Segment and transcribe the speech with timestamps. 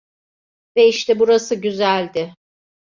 [0.77, 2.33] Ve işte burası güzeldi.